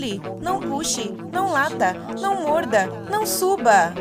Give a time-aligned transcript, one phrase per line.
[0.00, 3.92] pule, não puxe, não lata, não morda, não suba.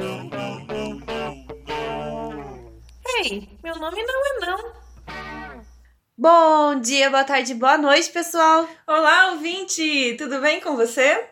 [3.17, 4.79] Ei, meu nome não é não.
[6.17, 8.67] Bom dia, boa tarde, boa noite, pessoal.
[8.87, 11.25] Olá, ouvinte, tudo bem com você?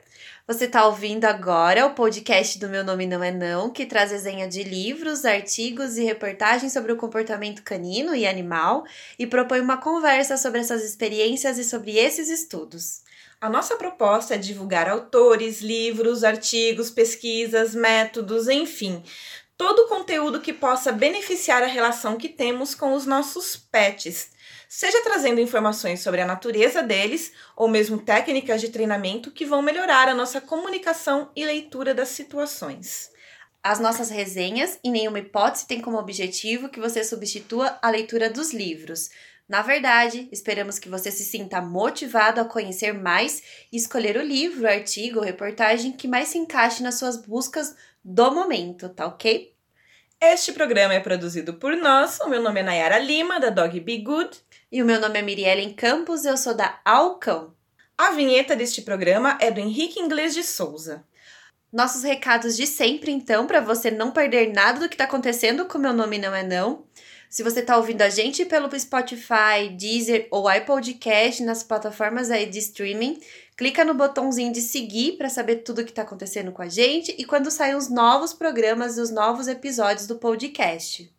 [0.46, 4.48] Você está ouvindo agora o podcast do Meu Nome Não É Não, que traz resenha
[4.48, 8.86] de livros, artigos e reportagens sobre o comportamento canino e animal
[9.20, 13.07] e propõe uma conversa sobre essas experiências e sobre esses estudos.
[13.40, 19.04] A nossa proposta é divulgar autores, livros, artigos, pesquisas, métodos, enfim,
[19.56, 24.32] todo o conteúdo que possa beneficiar a relação que temos com os nossos pets
[24.68, 30.10] seja trazendo informações sobre a natureza deles ou mesmo técnicas de treinamento que vão melhorar
[30.10, 33.12] a nossa comunicação e leitura das situações.
[33.64, 38.54] As nossas resenhas, em nenhuma hipótese, têm como objetivo que você substitua a leitura dos
[38.54, 39.10] livros.
[39.48, 44.68] Na verdade, esperamos que você se sinta motivado a conhecer mais e escolher o livro,
[44.68, 47.74] artigo ou reportagem que mais se encaixe nas suas buscas
[48.04, 49.56] do momento, tá ok?
[50.20, 52.20] Este programa é produzido por nós.
[52.20, 54.38] O meu nome é Nayara Lima, da Dog Be Good.
[54.72, 57.54] E o meu nome é Miriellen Campos, eu sou da Alcão.
[57.98, 61.06] A vinheta deste programa é do Henrique Inglês de Souza.
[61.72, 65.78] Nossos recados de sempre, então, para você não perder nada do que está acontecendo com
[65.78, 66.86] Meu Nome Não É Não.
[67.30, 72.60] Se você está ouvindo a gente pelo Spotify, Deezer ou iPodcast nas plataformas aí de
[72.60, 73.20] streaming,
[73.58, 77.14] clica no botãozinho de seguir para saber tudo o que está acontecendo com a gente
[77.18, 81.14] e quando saem os novos programas e os novos episódios do podcast.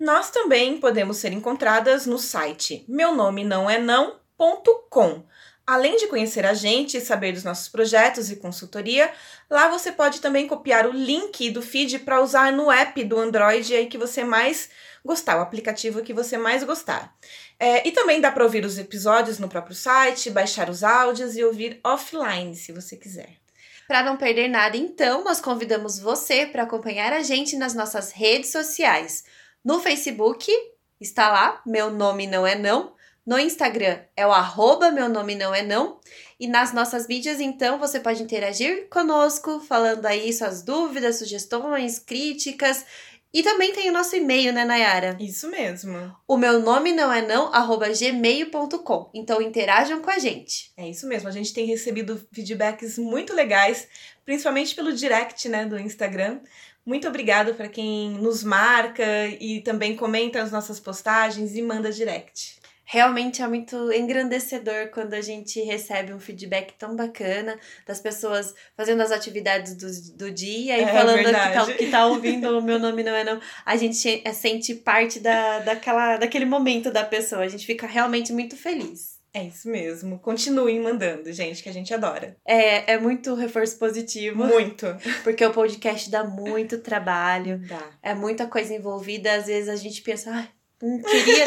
[0.00, 5.24] Nós também podemos ser encontradas no site meu nome não é não.com.
[5.66, 9.10] Além de conhecer a gente e saber dos nossos projetos e consultoria,
[9.48, 13.74] lá você pode também copiar o link do feed para usar no app do Android
[13.74, 14.68] aí que você mais
[15.04, 17.14] gostar, o aplicativo que você mais gostar.
[17.58, 21.44] É, e também dá para ouvir os episódios no próprio site, baixar os áudios e
[21.44, 23.36] ouvir offline, se você quiser.
[23.86, 28.50] Para não perder nada, então, nós convidamos você para acompanhar a gente nas nossas redes
[28.50, 29.24] sociais.
[29.62, 30.50] No Facebook,
[30.98, 32.94] está lá, meu nome não é não.
[33.26, 35.98] No Instagram é o arroba meu nome não é não.
[36.38, 42.84] E nas nossas mídias, então, você pode interagir conosco, falando aí suas dúvidas, sugestões, críticas.
[43.34, 45.16] E também tem o nosso e-mail, né, Nayara?
[45.18, 46.16] Isso mesmo.
[46.26, 49.10] O meu nome não é não, arroba gmail.com.
[49.12, 50.70] Então interajam com a gente.
[50.76, 51.28] É isso mesmo.
[51.28, 53.88] A gente tem recebido feedbacks muito legais,
[54.24, 56.38] principalmente pelo direct, né, do Instagram.
[56.86, 62.60] Muito obrigada para quem nos marca e também comenta as nossas postagens e manda direct.
[62.84, 69.00] Realmente é muito engrandecedor quando a gente recebe um feedback tão bacana das pessoas fazendo
[69.02, 72.78] as atividades do, do dia e é, falando que tá, que tá ouvindo o meu
[72.78, 73.40] nome não é não.
[73.64, 77.42] A gente é, sente parte da, daquela, daquele momento da pessoa.
[77.42, 79.14] A gente fica realmente muito feliz.
[79.32, 80.20] É isso mesmo.
[80.20, 82.36] Continuem mandando, gente, que a gente adora.
[82.46, 84.44] É, é muito reforço positivo.
[84.44, 84.86] Muito.
[85.24, 87.58] Porque o podcast dá muito trabalho.
[87.66, 87.82] Dá.
[88.00, 89.34] É muita coisa envolvida.
[89.34, 90.46] Às vezes a gente pensa, ah,
[90.80, 91.44] não queria.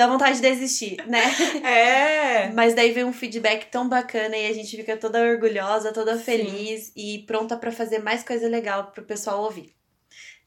[0.00, 1.22] Dá vontade de desistir, né?
[1.62, 2.50] É.
[2.52, 6.86] Mas daí vem um feedback tão bacana e a gente fica toda orgulhosa, toda feliz
[6.86, 6.92] Sim.
[6.96, 9.74] e pronta para fazer mais coisa legal pro pessoal ouvir.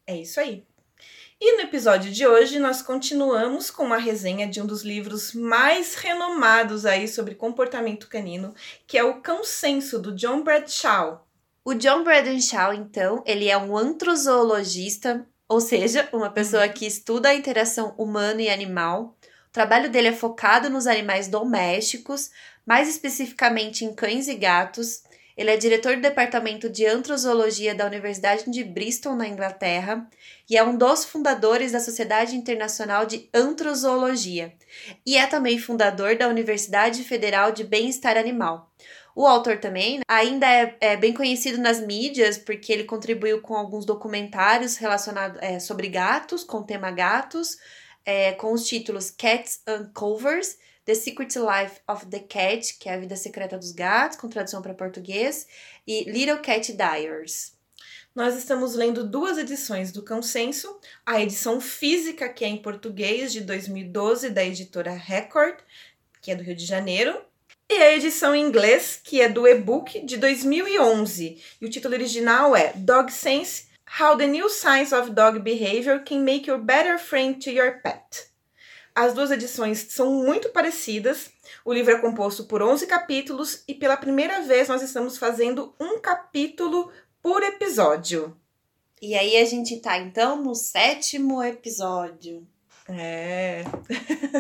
[0.08, 0.66] É isso aí.
[1.40, 5.94] E no episódio de hoje nós continuamos com uma resenha de um dos livros mais
[5.94, 8.56] renomados aí sobre comportamento canino,
[8.88, 11.28] que é o Cão Senso do John Bradshaw.
[11.63, 17.36] O John Bradshaw, então, ele é um antrozoologista, ou seja, uma pessoa que estuda a
[17.36, 19.16] interação humano e animal.
[19.53, 22.31] Trabalho dele é focado nos animais domésticos,
[22.66, 25.03] mais especificamente em cães e gatos.
[25.38, 30.09] Ele é diretor do Departamento de Antrozoologia da Universidade de Bristol, na Inglaterra,
[30.50, 34.53] e é um dos fundadores da Sociedade Internacional de Antrozoologia,
[35.06, 38.72] e é também fundador da Universidade Federal de Bem-Estar Animal.
[39.16, 43.86] O autor também ainda é, é, bem conhecido nas mídias porque ele contribuiu com alguns
[43.86, 47.58] documentários relacionados é, sobre gatos, com o tema gatos,
[48.06, 53.00] é, com os títulos Cats Uncovers The Secret Life of the Cat, que é a
[53.00, 55.48] vida secreta dos gatos, com tradução para português,
[55.88, 57.54] e Little Cat Diaries.
[58.13, 63.31] Nós estamos lendo duas edições do Cão Senso, a edição física, que é em português,
[63.31, 65.60] de 2012, da editora Record,
[66.22, 67.19] que é do Rio de Janeiro,
[67.69, 71.42] e a edição em inglês, que é do e-book de 2011.
[71.60, 76.24] E o título original é Dog Sense How the New Science of Dog Behavior Can
[76.24, 78.25] Make You Better Friend to Your Pet.
[78.95, 81.30] As duas edições são muito parecidas.
[81.63, 86.00] O livro é composto por 11 capítulos e pela primeira vez nós estamos fazendo um
[86.00, 86.92] capítulo
[87.22, 88.36] por episódio.
[89.00, 92.48] E aí a gente tá então no sétimo episódio.
[92.89, 93.63] É.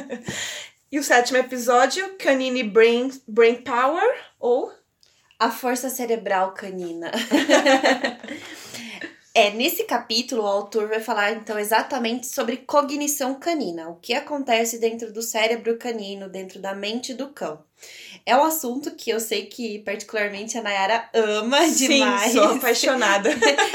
[0.91, 4.73] e o sétimo episódio, Canine Brain, Brain Power ou
[5.37, 7.11] A força cerebral canina.
[9.35, 14.77] É, nesse capítulo, o autor vai falar então exatamente sobre cognição canina, o que acontece
[14.77, 17.63] dentro do cérebro canino, dentro da mente do cão.
[18.27, 22.31] É um assunto que eu sei que particularmente a Nayara ama Sim, demais.
[22.31, 23.31] sou apaixonada.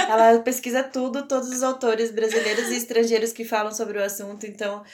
[0.08, 4.84] Ela pesquisa tudo, todos os autores brasileiros e estrangeiros que falam sobre o assunto, então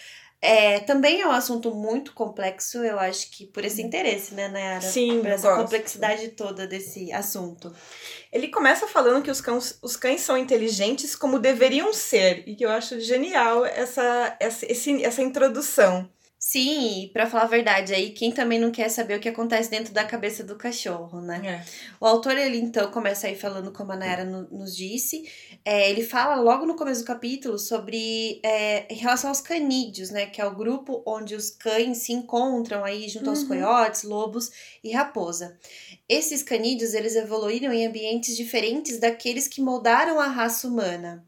[0.45, 4.83] é, também é um assunto muito complexo, eu acho que por esse interesse, né, Nayara?
[4.83, 5.63] Sim, por essa gosto.
[5.63, 7.75] complexidade toda desse assunto.
[8.31, 12.65] Ele começa falando que os cães, os cães são inteligentes como deveriam ser, e que
[12.65, 16.07] eu acho genial essa, essa, esse, essa introdução.
[16.47, 19.71] Sim, e pra falar a verdade aí, quem também não quer saber o que acontece
[19.71, 21.41] dentro da cabeça do cachorro, né?
[21.43, 21.65] É.
[21.99, 25.25] O autor, ele então começa aí falando, como a Nayara no- nos disse,
[25.65, 30.27] é, ele fala logo no começo do capítulo sobre é, em relação aos canídeos, né?
[30.27, 33.49] Que é o grupo onde os cães se encontram aí junto aos Uhum.
[33.49, 34.51] coiotes, lobos
[34.85, 35.59] e raposa.
[36.07, 41.25] Esses canídeos, eles evoluíram em ambientes diferentes daqueles que moldaram a raça humana.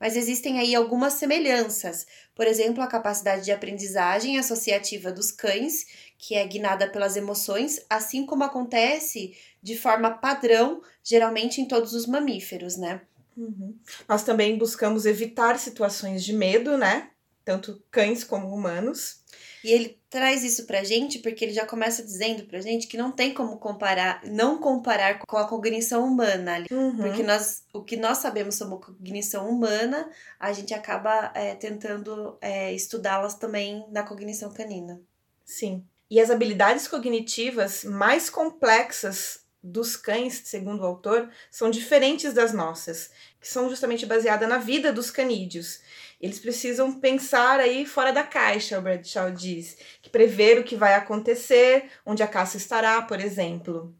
[0.00, 2.06] Mas existem aí algumas semelhanças.
[2.34, 5.86] Por exemplo, a capacidade de aprendizagem associativa dos cães,
[6.16, 12.06] que é guiada pelas emoções, assim como acontece de forma padrão, geralmente em todos os
[12.06, 13.00] mamíferos, né?
[13.36, 13.76] Uhum.
[14.08, 17.10] Nós também buscamos evitar situações de medo, né?
[17.48, 19.22] Tanto cães como humanos.
[19.64, 23.10] E ele traz isso pra gente porque ele já começa dizendo pra gente que não
[23.10, 26.66] tem como comparar, não comparar com a cognição humana ali.
[26.70, 26.98] Uhum.
[26.98, 32.36] Porque nós, o que nós sabemos sobre a cognição humana, a gente acaba é, tentando
[32.42, 35.00] é, estudá-las também na cognição canina.
[35.42, 35.82] Sim.
[36.10, 43.10] E as habilidades cognitivas mais complexas dos cães, segundo o autor, são diferentes das nossas,
[43.40, 45.80] que são justamente baseadas na vida dos canídeos.
[46.20, 50.94] Eles precisam pensar aí fora da caixa, o Bradshaw diz, que prever o que vai
[50.94, 53.97] acontecer, onde a caça estará, por exemplo.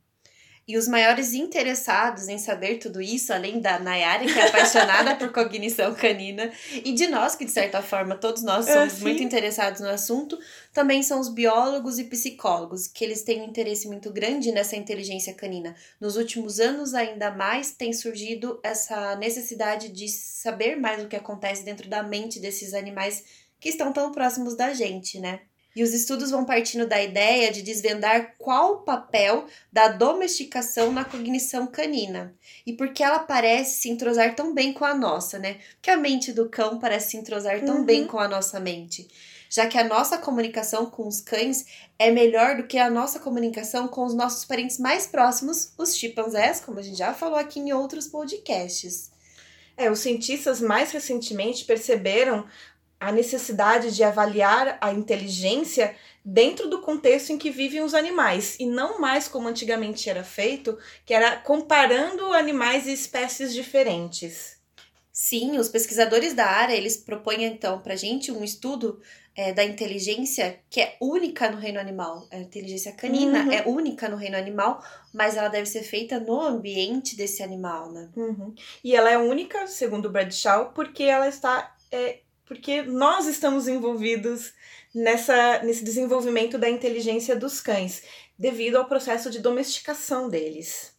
[0.68, 5.32] E os maiores interessados em saber tudo isso, além da Nayara, que é apaixonada por
[5.32, 6.52] cognição canina,
[6.84, 10.38] e de nós, que de certa forma todos nós É, somos muito interessados no assunto,
[10.70, 15.32] também são os biólogos e psicólogos, que eles têm um interesse muito grande nessa inteligência
[15.32, 15.74] canina.
[15.98, 21.64] Nos últimos anos, ainda mais, tem surgido essa necessidade de saber mais o que acontece
[21.64, 23.24] dentro da mente desses animais
[23.58, 25.40] que estão tão próximos da gente, né?
[25.76, 31.04] E os estudos vão partindo da ideia de desvendar qual o papel da domesticação na
[31.04, 32.34] cognição canina
[32.66, 35.58] e por que ela parece se entrosar tão bem com a nossa, né?
[35.74, 37.84] Porque a mente do cão parece se entrosar tão Uhum.
[37.84, 39.06] bem com a nossa mente,
[39.48, 41.64] já que a nossa comunicação com os cães
[41.98, 46.60] é melhor do que a nossa comunicação com os nossos parentes mais próximos, os chimpanzés,
[46.60, 49.10] como a gente já falou aqui em outros podcasts.
[49.80, 52.44] É, os cientistas mais recentemente perceberam
[53.00, 58.66] a necessidade de avaliar a inteligência dentro do contexto em que vivem os animais e
[58.66, 64.58] não mais como antigamente era feito, que era comparando animais e espécies diferentes.
[65.12, 69.00] Sim, os pesquisadores da área, eles propõem então pra gente um estudo
[69.34, 72.26] é, da inteligência que é única no reino animal.
[72.30, 73.52] A inteligência canina Uhum.
[73.52, 78.10] é única no reino animal, mas ela deve ser feita no ambiente desse animal, né?
[78.16, 78.54] Uhum.
[78.82, 82.18] E ela é única, segundo Bradshaw, porque ela está é,
[82.48, 84.54] porque nós estamos envolvidos
[84.94, 88.02] nessa, nesse desenvolvimento da inteligência dos cães,
[88.38, 90.96] devido ao processo de domesticação deles.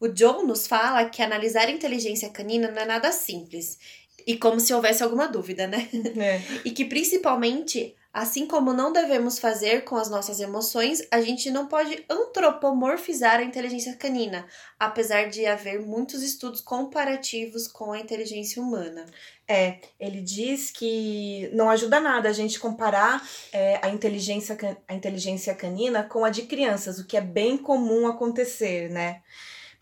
[0.00, 3.78] O John nos fala que analisar a inteligência canina não é nada simples.
[4.26, 5.88] E como se houvesse alguma dúvida, né?
[6.16, 6.40] É.
[6.64, 11.66] E que principalmente, assim como não devemos fazer com as nossas emoções, a gente não
[11.66, 14.46] pode antropomorfizar a inteligência canina,
[14.78, 19.06] apesar de haver muitos estudos comparativos com a inteligência humana.
[19.48, 25.54] É, ele diz que não ajuda nada a gente comparar é, a, inteligência, a inteligência
[25.54, 29.22] canina com a de crianças, o que é bem comum acontecer, né?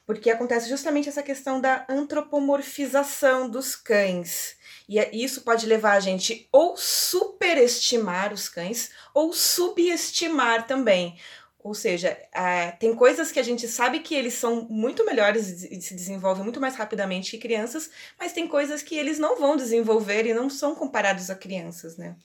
[0.07, 4.57] Porque acontece justamente essa questão da antropomorfização dos cães.
[4.91, 11.17] E é- isso pode levar a gente ou superestimar os cães ou subestimar também.
[11.63, 15.81] Ou seja, é, tem coisas que a gente sabe que eles são muito melhores e
[15.81, 20.27] se desenvolvem muito mais rapidamente que crianças, mas tem coisas que eles não vão desenvolver
[20.27, 22.17] e não são comparados a crianças, né?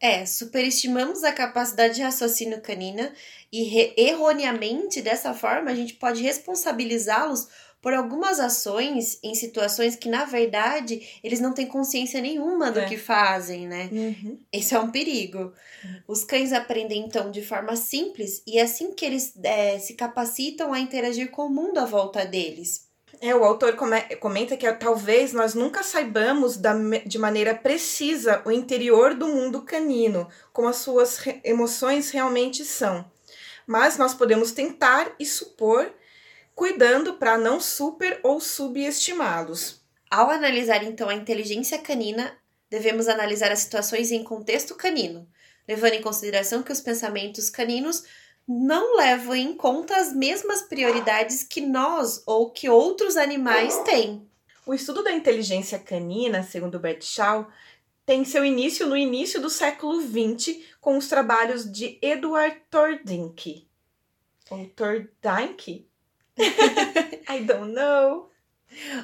[0.00, 3.12] É, superestimamos a capacidade de raciocínio canina
[3.52, 7.48] e erroneamente dessa forma a gente pode responsabilizá-los
[7.82, 12.84] por algumas ações em situações que na verdade eles não têm consciência nenhuma do É.
[12.86, 13.88] que fazem, né?
[13.92, 14.38] Uhum.
[14.52, 15.52] Esse é um perigo.
[16.08, 20.72] Os cães aprendem então de forma simples e é assim que eles é, se capacitam
[20.72, 22.86] a interagir com o mundo à volta deles.
[23.20, 26.74] É, o autor come- comenta que talvez nós nunca saibamos da
[27.06, 33.10] de maneira precisa o interior do mundo canino, como as suas re- emoções realmente são.
[33.66, 35.90] Mas nós podemos tentar e supor
[36.56, 39.82] cuidando para não super ou subestimá-los.
[40.10, 42.34] Ao analisar então a inteligência canina,
[42.70, 45.28] devemos analisar as situações em contexto canino,
[45.68, 48.04] levando em consideração que os pensamentos caninos
[48.48, 54.26] não levam em conta as mesmas prioridades que nós ou que outros animais têm.
[54.64, 57.48] O estudo da inteligência canina, segundo Bert Shaw,
[58.06, 63.68] tem seu início no início do século XX com os trabalhos de Edward Tordink.
[65.20, 65.86] Ou?
[67.28, 68.30] I don't know.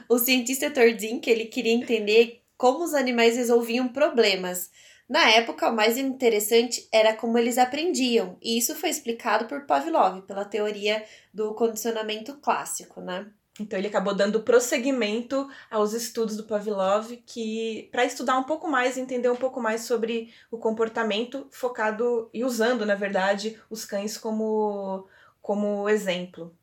[0.08, 4.70] O cientista Tordink ele queria entender como os animais resolviam problemas.
[5.08, 10.22] Na época, o mais interessante era como eles aprendiam, e isso foi explicado por Pavlov,
[10.22, 13.26] pela teoria do condicionamento clássico, né?
[13.60, 18.96] Então ele acabou dando prosseguimento aos estudos do Pavlov, que para estudar um pouco mais,
[18.96, 25.06] entender um pouco mais sobre o comportamento, focado e usando, na verdade, os cães como
[25.42, 26.56] como exemplo.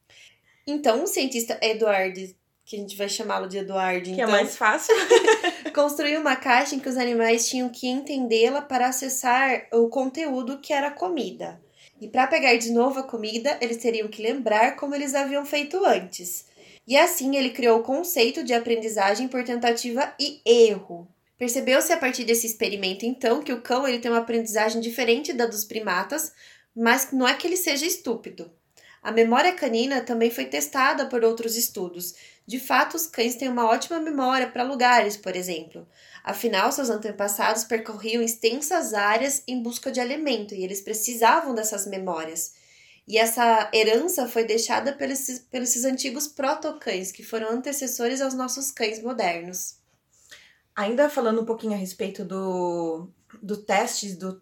[0.69, 2.35] Então, o cientista Edward,
[2.65, 4.93] que a gente vai chamá-lo de Eduardo, que então, é mais fácil,
[5.73, 10.71] construiu uma caixa em que os animais tinham que entendê-la para acessar o conteúdo que
[10.71, 11.59] era comida.
[11.99, 15.83] E para pegar de novo a comida, eles teriam que lembrar como eles haviam feito
[15.83, 16.45] antes.
[16.87, 21.07] E assim ele criou o conceito de aprendizagem por tentativa e erro.
[21.37, 25.45] Percebeu-se a partir desse experimento, então, que o cão ele tem uma aprendizagem diferente da
[25.45, 26.33] dos primatas,
[26.75, 28.51] mas não é que ele seja estúpido.
[29.01, 32.13] A memória canina também foi testada por outros estudos.
[32.45, 35.87] De fato, os cães têm uma ótima memória para lugares, por exemplo.
[36.23, 42.53] Afinal, seus antepassados percorriam extensas áreas em busca de alimento e eles precisavam dessas memórias.
[43.07, 48.69] E essa herança foi deixada pelos, pelos esses antigos protocães, que foram antecessores aos nossos
[48.69, 49.77] cães modernos.
[50.75, 53.09] Ainda falando um pouquinho a respeito do,
[53.41, 54.39] do teste do,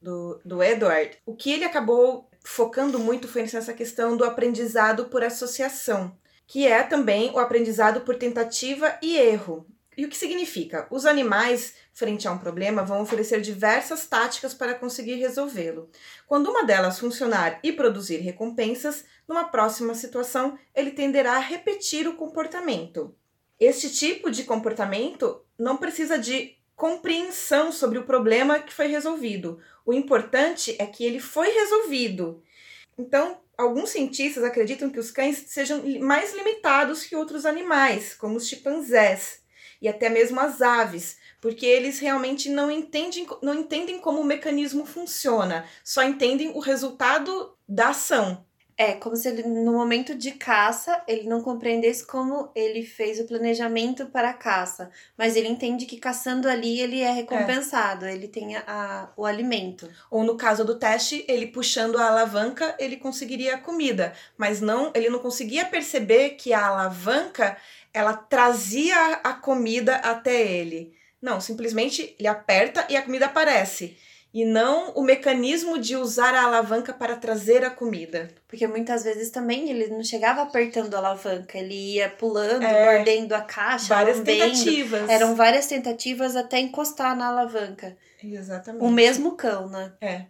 [0.00, 5.24] do, do, Edward, o que ele acabou focando muito foi nessa questão do aprendizado por
[5.24, 9.66] associação, que é também o aprendizado por tentativa e erro.
[9.96, 10.86] E o que significa?
[10.90, 15.88] Os animais, frente a um problema, vão oferecer diversas táticas para conseguir resolvê-lo.
[16.26, 22.16] Quando uma delas funcionar e produzir recompensas, numa próxima situação ele tenderá a repetir o
[22.16, 23.14] comportamento.
[23.58, 29.60] Este tipo de comportamento não precisa de compreensão sobre o problema que foi resolvido.
[29.86, 32.42] O importante é que ele foi resolvido.
[32.98, 38.48] Então, alguns cientistas acreditam que os cães sejam mais limitados que outros animais, como os
[38.48, 39.42] chimpanzés
[39.80, 44.86] e até mesmo as aves, porque eles realmente não entendem, não entendem como o mecanismo
[44.86, 48.44] funciona, só entendem o resultado da ação.
[48.76, 53.26] É, como se ele, no momento de caça, ele não compreendesse como ele fez o
[53.26, 54.90] planejamento para a caça.
[55.16, 58.12] Mas ele entende que caçando ali ele é recompensado, é.
[58.12, 59.88] ele tem a, a, o alimento.
[60.10, 64.12] Ou no caso do teste, ele puxando a alavanca, ele conseguiria a comida.
[64.36, 67.56] Mas não, ele não conseguia perceber que a alavanca
[67.92, 70.92] ela trazia a comida até ele.
[71.22, 73.96] Não, simplesmente ele aperta e a comida aparece
[74.34, 78.28] e não o mecanismo de usar a alavanca para trazer a comida.
[78.48, 83.32] Porque muitas vezes também ele não chegava apertando a alavanca, ele ia pulando, é, mordendo
[83.32, 84.40] a caixa, várias lambendo.
[84.40, 85.08] tentativas.
[85.08, 87.96] Eram várias tentativas até encostar na alavanca.
[88.20, 88.84] Exatamente.
[88.84, 89.92] O mesmo cão, né?
[90.00, 90.24] É.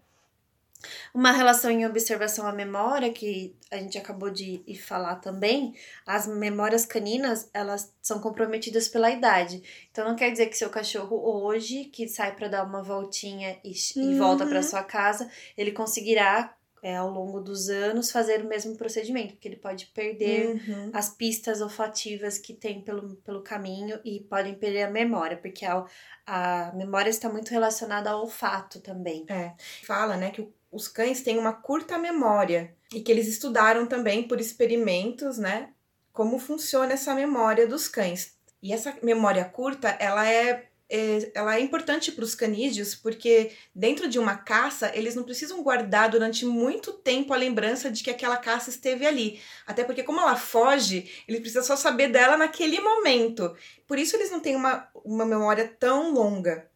[1.13, 5.75] Uma relação em observação à memória, que a gente acabou de falar também,
[6.07, 9.63] as memórias caninas, elas são comprometidas pela idade.
[9.91, 13.73] Então não quer dizer que seu cachorro hoje, que sai para dar uma voltinha e,
[13.97, 14.13] uhum.
[14.13, 18.77] e volta para sua casa, ele conseguirá é, ao longo dos anos fazer o mesmo
[18.77, 20.91] procedimento, porque ele pode perder uhum.
[20.93, 25.83] as pistas olfativas que tem pelo, pelo caminho e podem perder a memória, porque a,
[26.27, 29.25] a memória está muito relacionada ao olfato também.
[29.29, 33.87] É, fala, né, que o os cães têm uma curta memória e que eles estudaram
[33.87, 35.71] também por experimentos, né,
[36.13, 38.35] como funciona essa memória dos cães.
[38.61, 44.09] E essa memória curta, ela é, é ela é importante para os canídeos porque dentro
[44.09, 48.37] de uma caça eles não precisam guardar durante muito tempo a lembrança de que aquela
[48.37, 49.41] caça esteve ali.
[49.67, 53.57] Até porque como ela foge, eles precisam só saber dela naquele momento.
[53.87, 56.69] Por isso eles não têm uma, uma memória tão longa.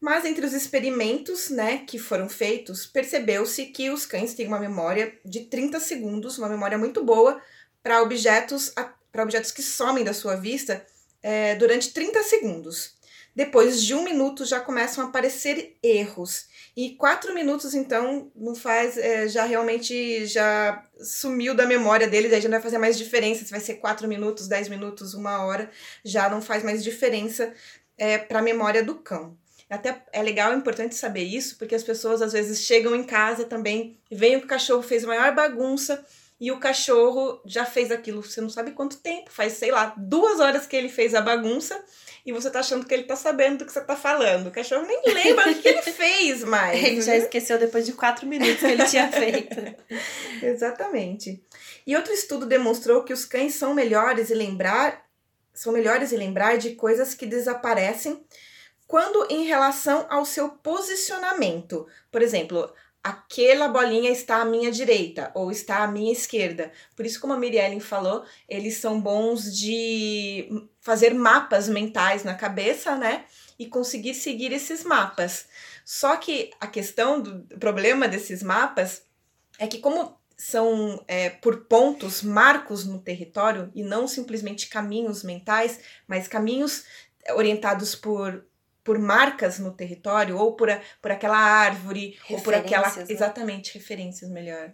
[0.00, 5.18] Mas entre os experimentos né, que foram feitos, percebeu-se que os cães têm uma memória
[5.24, 7.40] de 30 segundos, uma memória muito boa
[7.82, 8.72] para objetos,
[9.14, 10.84] objetos que somem da sua vista
[11.22, 12.98] é, durante 30 segundos.
[13.34, 16.48] Depois de um minuto já começam a aparecer erros.
[16.76, 18.96] E quatro minutos, então, não faz.
[18.96, 23.44] É, já realmente já sumiu da memória dele, daí já não vai fazer mais diferença.
[23.44, 25.70] Se vai ser quatro minutos, dez minutos, uma hora,
[26.04, 27.52] já não faz mais diferença
[27.96, 29.36] é, para a memória do cão.
[29.70, 33.44] Até é legal, é importante saber isso, porque as pessoas às vezes chegam em casa
[33.44, 36.04] também, veem que o cachorro fez a maior bagunça
[36.40, 40.40] e o cachorro já fez aquilo, você não sabe quanto tempo, faz, sei lá, duas
[40.40, 41.80] horas que ele fez a bagunça
[42.26, 44.48] e você tá achando que ele tá sabendo do que você tá falando.
[44.48, 46.82] O cachorro nem lembra o que ele fez mais.
[46.82, 49.56] Ele já esqueceu depois de quatro minutos que ele tinha feito.
[50.42, 51.42] Exatamente.
[51.86, 55.08] E outro estudo demonstrou que os cães são melhores em lembrar
[55.52, 58.24] são melhores em lembrar de coisas que desaparecem
[58.90, 61.86] quando em relação ao seu posicionamento.
[62.10, 66.72] Por exemplo, aquela bolinha está à minha direita ou está à minha esquerda.
[66.96, 72.96] Por isso, como a Mirielle falou, eles são bons de fazer mapas mentais na cabeça,
[72.96, 73.26] né?
[73.56, 75.46] E conseguir seguir esses mapas.
[75.84, 79.04] Só que a questão do problema desses mapas
[79.56, 85.78] é que, como são é, por pontos, marcos no território, e não simplesmente caminhos mentais,
[86.08, 86.84] mas caminhos
[87.28, 88.49] orientados por
[88.90, 92.90] por marcas no território, ou por, a, por aquela árvore, ou por aquela.
[92.96, 93.04] Né?
[93.08, 94.72] Exatamente, referências melhor.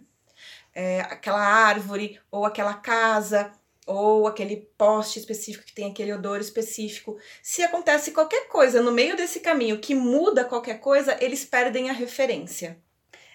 [0.73, 3.51] É, aquela árvore, ou aquela casa,
[3.85, 7.15] ou aquele poste específico que tem aquele odor específico.
[7.43, 11.93] Se acontece qualquer coisa no meio desse caminho que muda qualquer coisa, eles perdem a
[11.93, 12.81] referência.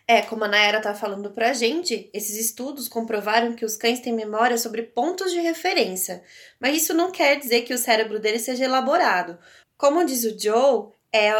[0.07, 4.12] É, como a Nayara tá falando pra gente, esses estudos comprovaram que os cães têm
[4.12, 6.25] memória sobre pontos de referência,
[6.59, 9.39] mas isso não quer dizer que o cérebro deles seja elaborado.
[9.83, 11.31] Como diz o Joe, é,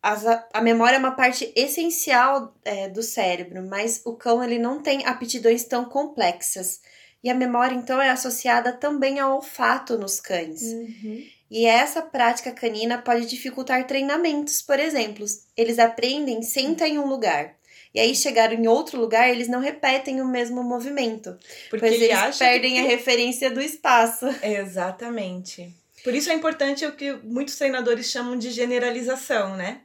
[0.00, 4.80] a, a memória é uma parte essencial é, do cérebro, mas o cão ele não
[4.80, 6.80] tem aptidões tão complexas.
[7.24, 10.62] E a memória, então, é associada também ao olfato nos cães.
[10.62, 11.24] Uhum.
[11.50, 15.26] E essa prática canina pode dificultar treinamentos, por exemplo.
[15.56, 17.56] Eles aprendem senta em um lugar.
[17.92, 21.36] E aí chegaram em outro lugar, eles não repetem o mesmo movimento.
[21.68, 22.78] Porque pois eles perdem que...
[22.78, 24.26] a referência do espaço.
[24.40, 25.74] Exatamente.
[26.04, 29.82] Por isso é importante o que muitos treinadores chamam de generalização, né?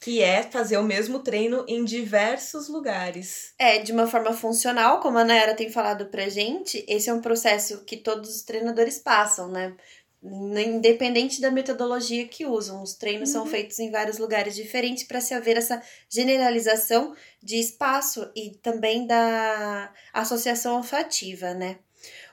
[0.00, 3.54] Que é fazer o mesmo treino em diversos lugares.
[3.58, 7.20] É, de uma forma funcional, como a Nayara tem falado pra gente, esse é um
[7.20, 9.74] processo que todos os treinadores passam, né?
[10.22, 13.34] Independente da metodologia que usam, os treinos uhum.
[13.34, 19.06] são feitos em vários lugares diferentes para se haver essa generalização de espaço e também
[19.06, 21.78] da associação olfativa, né?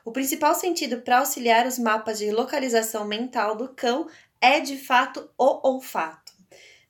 [0.05, 4.07] O principal sentido para auxiliar os mapas de localização mental do cão
[4.41, 6.33] é de fato o olfato.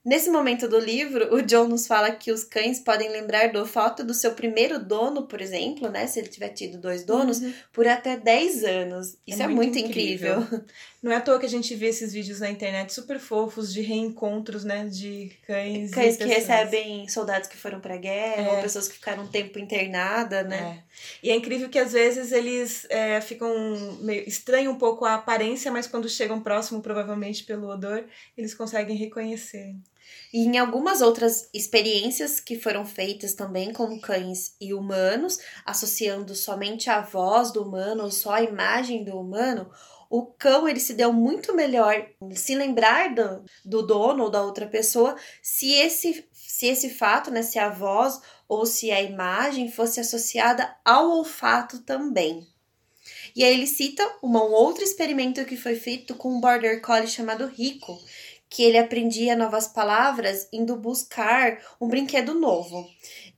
[0.05, 4.03] Nesse momento do livro, o John nos fala que os cães podem lembrar do olfato
[4.03, 6.07] do seu primeiro dono, por exemplo, né?
[6.07, 7.53] Se ele tiver tido dois donos, uhum.
[7.71, 9.17] por até 10 anos.
[9.25, 10.41] Isso é, é muito, muito incrível.
[10.41, 10.65] incrível.
[11.03, 13.81] Não é à toa que a gente vê esses vídeos na internet super fofos de
[13.81, 14.85] reencontros, né?
[14.85, 15.91] De cães.
[15.91, 18.55] Cães que recebem soldados que foram pra guerra, é.
[18.55, 20.79] ou pessoas que ficaram um tempo internada, né?
[20.79, 21.27] É.
[21.27, 23.51] E é incrível que às vezes eles é, ficam
[23.99, 24.23] meio.
[24.25, 28.05] estranham um pouco a aparência, mas quando chegam próximo, provavelmente pelo odor,
[28.37, 29.75] eles conseguem reconhecer.
[30.33, 36.89] E em algumas outras experiências que foram feitas também com cães e humanos, associando somente
[36.89, 39.69] a voz do humano ou só a imagem do humano,
[40.13, 44.67] o cão ele se deu muito melhor se lembrar do, do dono ou da outra
[44.67, 49.99] pessoa se esse, se esse fato, né, se a voz ou se a imagem fosse
[49.99, 52.47] associada ao olfato também.
[53.35, 57.47] E aí ele cita um outro experimento que foi feito com um border collie chamado
[57.47, 57.99] Rico,
[58.47, 62.87] que ele aprendia novas palavras indo buscar um brinquedo novo.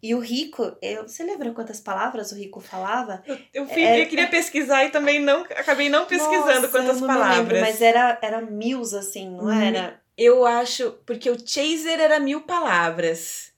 [0.06, 3.24] E o Rico, eu, você lembra quantas palavras o Rico falava?
[3.26, 7.02] Eu, eu, fui, é, eu queria pesquisar e também não acabei não pesquisando nossa, quantas
[7.02, 7.40] não palavras.
[7.40, 10.00] Lembro, mas era, era mil, assim, não hum, era?
[10.16, 13.52] Eu acho, porque o Chaser era mil palavras.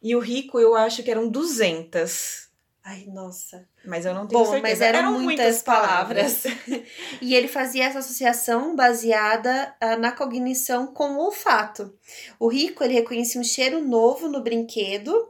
[0.00, 2.48] E o Rico eu acho que eram duzentas.
[2.84, 3.66] Ai, nossa.
[3.84, 4.62] Mas eu não tenho Bom, certeza.
[4.62, 6.42] mas eram, eram muitas, muitas palavras.
[6.44, 6.82] palavras.
[7.20, 11.92] e ele fazia essa associação baseada uh, na cognição com o olfato.
[12.38, 15.28] O rico, ele reconhecia um cheiro novo no brinquedo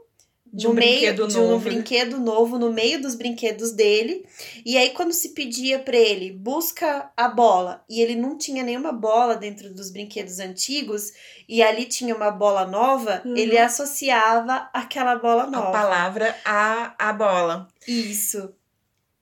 [0.53, 1.71] de um meio, brinquedo de um novo, né?
[1.71, 4.27] brinquedo novo no meio dos brinquedos dele.
[4.65, 8.93] E aí quando se pedia para ele busca a bola e ele não tinha nenhuma
[8.93, 11.13] bola dentro dos brinquedos antigos
[11.49, 13.37] e ali tinha uma bola nova, uhum.
[13.37, 15.69] ele associava aquela bola nova.
[15.69, 17.69] A palavra a a bola.
[17.87, 18.53] Isso.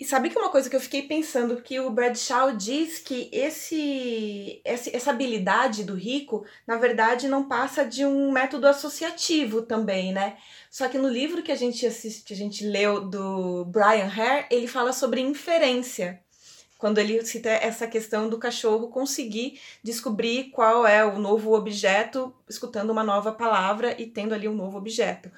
[0.00, 4.62] E sabe que uma coisa que eu fiquei pensando que o Bradshaw diz que esse,
[4.64, 10.36] essa habilidade do rico, na verdade, não passa de um método associativo também, né?
[10.70, 14.46] Só que no livro que a gente assiste, que a gente leu do Brian Hare,
[14.52, 16.22] ele fala sobre inferência.
[16.78, 22.90] Quando ele cita essa questão do cachorro conseguir descobrir qual é o novo objeto, escutando
[22.90, 25.28] uma nova palavra e tendo ali um novo objeto.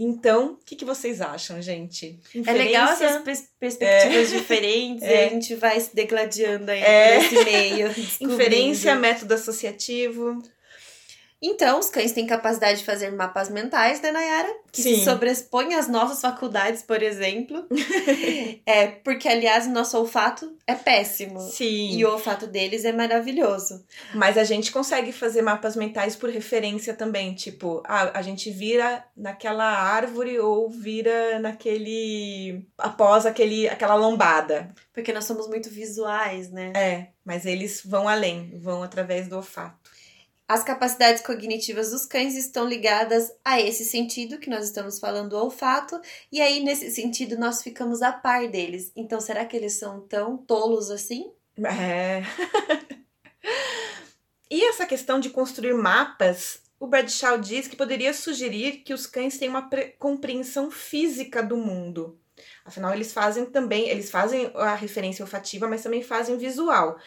[0.00, 2.20] Então, o que, que vocês acham, gente?
[2.32, 2.50] Inferência...
[2.50, 4.38] É legal essas pers perspectivas é.
[4.38, 5.24] diferentes é.
[5.24, 7.18] e a gente vai se degladiando aí é.
[7.18, 7.88] nesse meio.
[8.22, 10.40] Inferência, método associativo.
[11.40, 14.52] Então, os cães têm capacidade de fazer mapas mentais, né, Nayara?
[14.72, 14.96] Que Sim.
[14.96, 17.64] se sobrepõem às nossas faculdades, por exemplo.
[18.66, 21.40] é, porque, aliás, o nosso olfato é péssimo.
[21.40, 21.96] Sim.
[21.96, 23.84] E o olfato deles é maravilhoso.
[24.14, 27.34] Mas a gente consegue fazer mapas mentais por referência também.
[27.34, 32.66] Tipo, ah, a gente vira naquela árvore ou vira naquele.
[32.76, 34.74] após aquele, aquela lombada.
[34.92, 36.72] Porque nós somos muito visuais, né?
[36.74, 39.88] É, mas eles vão além, vão através do olfato.
[40.48, 45.44] As capacidades cognitivas dos cães estão ligadas a esse sentido que nós estamos falando, o
[45.44, 46.00] olfato,
[46.32, 48.90] e aí nesse sentido nós ficamos a par deles.
[48.96, 51.30] Então, será que eles são tão tolos assim?
[51.62, 52.22] É.
[54.50, 59.36] e essa questão de construir mapas, o Bradshaw diz que poderia sugerir que os cães
[59.36, 62.18] têm uma pre- compreensão física do mundo.
[62.64, 66.98] Afinal, eles fazem também, eles fazem a referência olfativa, mas também fazem visual.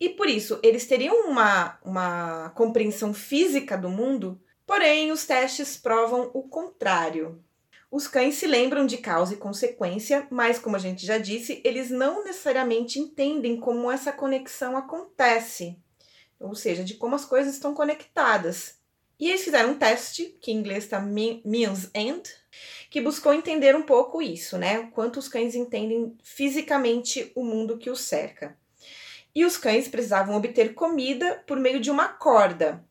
[0.00, 6.30] E por isso, eles teriam uma, uma compreensão física do mundo, porém os testes provam
[6.32, 7.44] o contrário.
[7.90, 11.90] Os cães se lembram de causa e consequência, mas, como a gente já disse, eles
[11.90, 15.76] não necessariamente entendem como essa conexão acontece,
[16.38, 18.78] ou seja, de como as coisas estão conectadas.
[19.18, 22.22] E eles fizeram um teste, que em inglês está means and,
[22.88, 24.88] que buscou entender um pouco isso, né?
[24.94, 28.56] Quanto os cães entendem fisicamente o mundo que os cerca.
[29.34, 32.84] E os cães precisavam obter comida por meio de uma corda.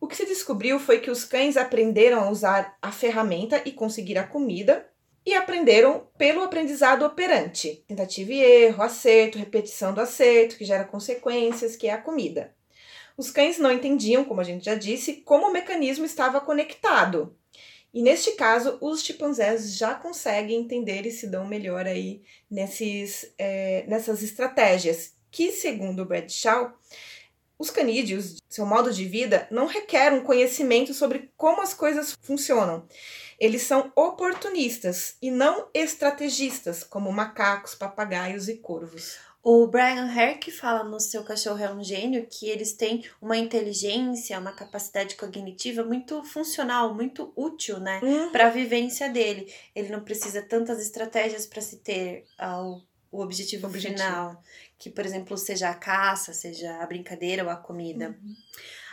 [0.00, 4.18] O que se descobriu foi que os cães aprenderam a usar a ferramenta e conseguir
[4.18, 4.88] a comida,
[5.28, 7.84] e aprenderam pelo aprendizado operante.
[7.86, 12.54] Tentativa e erro, acerto, repetição do acerto, que gera consequências, que é a comida.
[13.14, 17.36] Os cães não entendiam, como a gente já disse, como o mecanismo estava conectado.
[17.92, 23.84] E neste caso, os chimpanzés já conseguem entender e se dão melhor aí nesses, é,
[23.86, 26.72] nessas estratégias, que, segundo Bradshaw,
[27.58, 32.86] os canídeos, seu modo de vida, não requer um conhecimento sobre como as coisas funcionam.
[33.38, 39.18] Eles são oportunistas e não estrategistas, como macacos, papagaios e corvos.
[39.42, 44.38] O Brian Herc fala no seu Cachorro é um Gênio que eles têm uma inteligência,
[44.38, 48.00] uma capacidade cognitiva muito funcional, muito útil, né?
[48.02, 49.52] Hum, Para a vivência dele.
[49.74, 53.96] Ele não precisa tantas estratégias para se ter ah, o, o objetivo, Objetivo.
[53.96, 54.42] final,
[54.78, 58.16] que, por exemplo, seja a caça, seja a brincadeira ou a comida.
[58.22, 58.34] Uhum.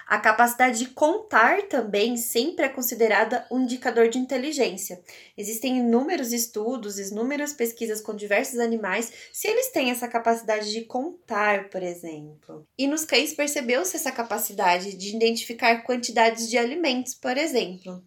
[0.08, 5.02] A capacidade de contar também sempre é considerada um indicador de inteligência.
[5.36, 11.70] Existem inúmeros estudos, inúmeras pesquisas com diversos animais, se eles têm essa capacidade de contar,
[11.70, 12.68] por exemplo.
[12.78, 18.04] E nos cães percebeu-se essa capacidade de identificar quantidades de alimentos, por exemplo.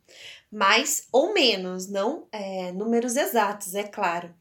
[0.50, 4.32] Mais ou menos, não é, números exatos, é claro.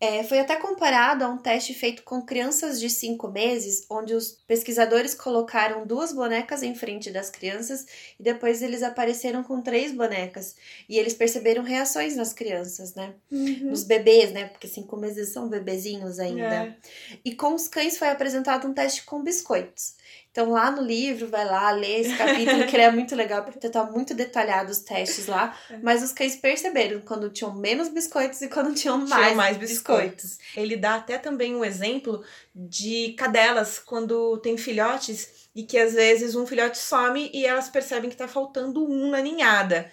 [0.00, 4.30] É, foi até comparado a um teste feito com crianças de 5 meses, onde os
[4.46, 7.84] pesquisadores colocaram duas bonecas em frente das crianças
[8.18, 10.54] e depois eles apareceram com três bonecas.
[10.88, 13.12] E eles perceberam reações nas crianças, né?
[13.30, 13.70] Uhum.
[13.70, 14.46] Nos bebês, né?
[14.46, 16.42] Porque cinco meses são bebezinhos ainda.
[16.42, 16.76] É.
[17.24, 19.94] E com os cães foi apresentado um teste com biscoitos.
[20.38, 23.68] Então lá no livro, vai lá ler esse capítulo, que ele é muito legal, porque
[23.68, 25.58] tá muito detalhado os testes lá.
[25.68, 25.78] É.
[25.78, 30.38] Mas os cães perceberam quando tinham menos biscoitos e quando tinham Tinham mais, mais biscoitos.
[30.56, 32.22] Ele dá até também um exemplo
[32.54, 38.08] de cadelas quando tem filhotes e que às vezes um filhote some e elas percebem
[38.08, 39.90] que tá faltando um na ninhada.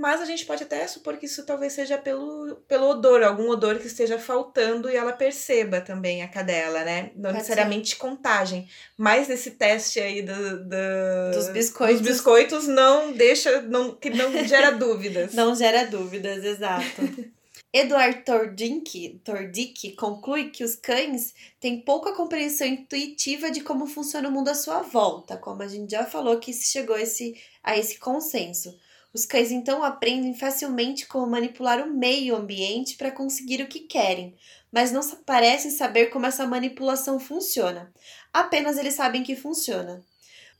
[0.00, 3.80] Mas a gente pode até supor que isso talvez seja pelo, pelo odor, algum odor
[3.80, 7.10] que esteja faltando e ela perceba também a cadela, né?
[7.16, 8.68] Não Pode necessariamente contagem.
[8.96, 12.00] Mas nesse teste aí do, do- Dos biscoitos.
[12.00, 15.34] dos biscoitos não deixa, não, que não gera dúvidas.
[15.34, 16.84] Não gera dúvidas, exato.
[17.72, 24.32] Eduard Tordink, Tordick conclui que os cães têm pouca compreensão intuitiva de como funciona o
[24.32, 27.76] mundo à sua volta, como a gente já falou que se chegou a esse, a
[27.76, 28.74] esse consenso.
[29.12, 34.36] Os cães então aprendem facilmente como manipular o meio ambiente para conseguir o que querem,
[34.70, 37.92] mas não parecem saber como essa manipulação funciona.
[38.32, 40.04] Apenas eles sabem que funciona.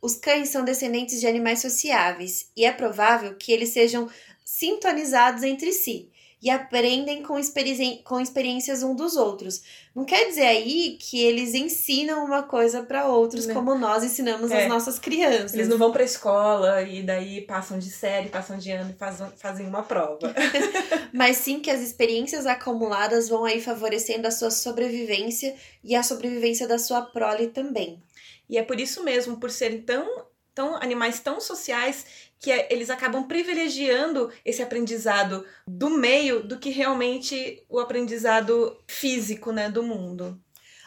[0.01, 4.09] Os cães são descendentes de animais sociáveis e é provável que eles sejam
[4.45, 9.61] sintonizados entre si e aprendem com, experi com experiências um dos outros.
[9.95, 13.55] Não quer dizer aí que eles ensinam uma coisa para outros, Né.
[13.55, 14.63] como nós ensinamos É.
[14.63, 15.55] as nossas crianças.
[15.55, 19.27] Eles não vão pra escola e daí passam de série, passam de ano e fazem,
[19.37, 20.33] fazem uma prova.
[21.13, 26.69] Mas sim que as experiências acumuladas vão aí favorecendo a sua sobrevivência e a sobrevivência
[26.69, 28.01] da sua prole também.
[28.49, 30.25] E é por isso mesmo, por serem tão,
[30.55, 32.07] tão animais tão sociais,
[32.41, 39.51] que é- eles acabam privilegiando esse aprendizado do meio do que realmente o aprendizado físico,
[39.53, 40.41] né, do mundo.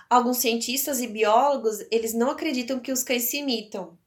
[0.10, 3.98] Alguns cientistas e biólogos, eles não acreditam que os cães se imitam.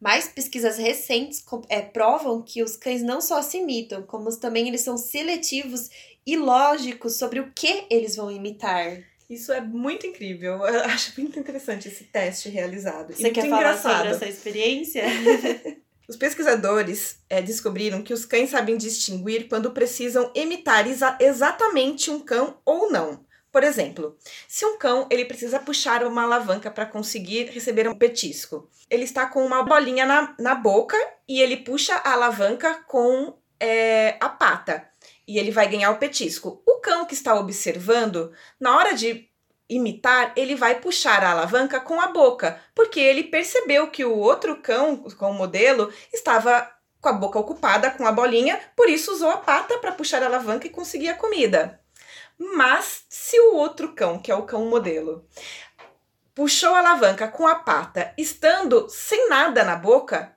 [0.00, 4.80] Mas pesquisas recentes é, provam que os cães não só se imitam, como também eles
[4.80, 5.90] são seletivos
[6.26, 9.02] e lógicos sobre o que eles vão imitar.
[9.28, 10.54] Isso é muito incrível.
[10.66, 13.12] Eu acho muito interessante esse teste realizado.
[13.12, 15.04] Você quer falar sobre essa experiência?
[16.10, 22.18] Os pesquisadores é, descobriram que os cães sabem distinguir quando precisam imitar exa exatamente um
[22.18, 23.24] cão ou não.
[23.52, 24.18] Por exemplo,
[24.48, 29.24] se um cão ele precisa puxar uma alavanca para conseguir receber um petisco, ele está
[29.26, 30.96] com uma bolinha na, na boca
[31.28, 34.90] e ele puxa a alavanca com é, a pata
[35.28, 36.60] e ele vai ganhar o petisco.
[36.66, 39.29] O cão que está observando, na hora de
[39.70, 44.60] imitar, ele vai puxar a alavanca com a boca, porque ele percebeu que o outro
[44.60, 49.30] cão, com o modelo, estava com a boca ocupada com a bolinha, por isso usou
[49.30, 51.80] a pata para puxar a alavanca e conseguir a comida.
[52.36, 55.26] Mas se o outro cão, que é o cão modelo,
[56.34, 60.36] puxou a alavanca com a pata, estando sem nada na boca,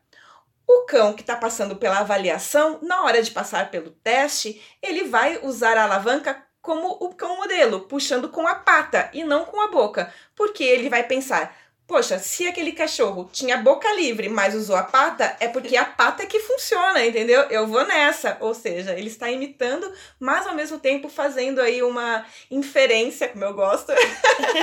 [0.68, 5.40] o cão que está passando pela avaliação, na hora de passar pelo teste, ele vai
[5.44, 9.68] usar a alavanca como o cão modelo, puxando com a pata e não com a
[9.68, 14.84] boca, porque ele vai pensar: Poxa, se aquele cachorro tinha boca livre, mas usou a
[14.84, 17.42] pata, é porque a pata é que funciona, entendeu?
[17.50, 18.38] Eu vou nessa.
[18.40, 23.54] Ou seja, ele está imitando, mas ao mesmo tempo fazendo aí uma inferência, como eu
[23.54, 23.92] gosto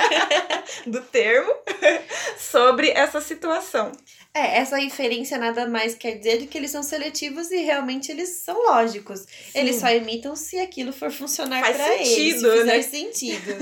[0.86, 1.54] do termo,
[2.38, 3.92] sobre essa situação.
[4.32, 8.28] É, essa inferência nada mais quer dizer do que eles são seletivos e realmente eles
[8.28, 9.20] são lógicos.
[9.20, 9.58] Sim.
[9.58, 12.80] Eles só imitam se aquilo for funcionar para eles, fizer né?
[12.82, 13.52] sentido.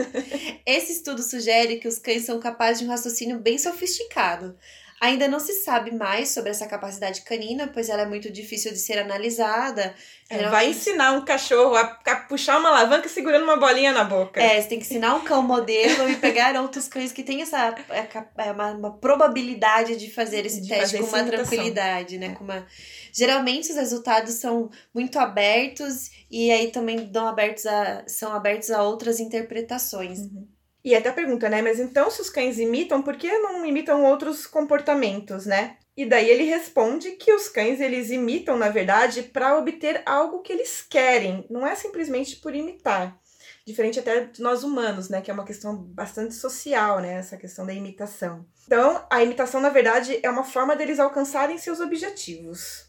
[0.67, 4.55] Esse estudo sugere que os cães são capazes de um raciocínio bem sofisticado.
[5.01, 8.79] Ainda não se sabe mais sobre essa capacidade canina, pois ela é muito difícil de
[8.79, 9.95] ser analisada.
[10.29, 14.43] É, vai ensinar um cachorro a, a, puxar uma alavanca segurando uma bolinha na boca.
[14.43, 17.75] É, você tem que ensinar um cão modelo e pegar outros cães que têm essa
[17.91, 18.09] é,
[18.39, 22.35] é uma, uma probabilidade de fazer esse de teste fazer com uma tranquilidade, né?
[22.35, 22.67] Com uma...
[23.13, 28.83] Geralmente os resultados são muito abertos e aí também dão abertos a, são abertos a
[28.83, 30.19] outras interpretações.
[30.19, 30.58] Uhum.
[30.89, 31.61] E até pergunta, né?
[31.61, 35.77] Mas então, se os cães imitam, por que não imitam outros comportamentos, né?
[35.95, 40.51] E daí ele responde que os cães eles imitam, na verdade, para obter algo que
[40.51, 43.21] eles querem, não é simplesmente por imitar.
[43.67, 45.21] Diferente até de nós humanos, né?
[45.21, 47.19] Que é uma questão bastante social, né?
[47.19, 48.47] Essa questão da imitação.
[48.67, 52.88] Então, a imitação, na verdade, é uma forma deles alcançarem seus objetivos.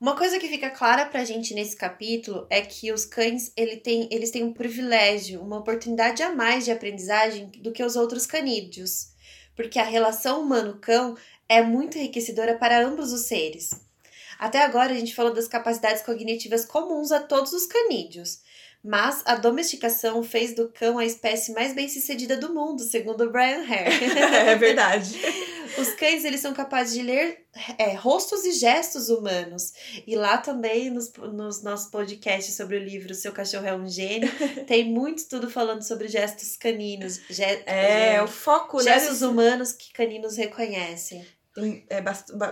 [0.00, 4.08] Uma coisa que fica clara pra gente nesse capítulo é que os cães ele tem,
[4.12, 9.08] eles têm um privilégio, uma oportunidade a mais de aprendizagem do que os outros canídeos,
[9.56, 11.16] porque a relação humano-cão
[11.48, 13.70] é muito enriquecedora para ambos os seres.
[14.38, 18.38] Até agora a gente falou das capacidades cognitivas comuns a todos os canídeos,
[18.82, 23.92] mas a domesticação fez do cão a espécie mais bem-sucedida do mundo, segundo Brian Hare.
[24.48, 25.18] é verdade.
[25.76, 27.44] Os cães, eles são capazes de ler
[27.76, 29.72] é, rostos e gestos humanos.
[30.06, 34.30] E lá também, nos, nos nossos podcasts sobre o livro Seu Cachorro é um Gênio,
[34.66, 37.20] tem muito estudo falando sobre gestos caninos.
[37.28, 39.00] Ge é, é, o foco, gestos né?
[39.00, 41.24] Gestos humanos que caninos reconhecem.
[41.58, 42.02] Tem é,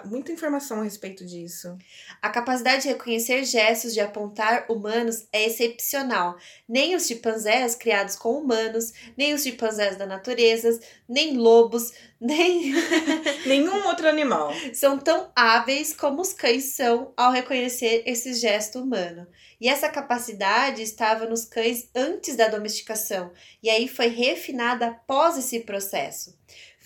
[0.04, 1.76] muita informação a respeito disso.
[2.20, 6.36] A capacidade de reconhecer gestos de apontar humanos é excepcional.
[6.68, 12.72] Nem os chimpanzés criados com humanos, nem os chimpanzés da natureza, nem lobos, nem.
[13.46, 14.52] Nenhum outro animal.
[14.72, 19.26] São tão hábeis como os cães são ao reconhecer esse gesto humano.
[19.60, 25.60] E essa capacidade estava nos cães antes da domesticação, e aí foi refinada após esse
[25.60, 26.36] processo.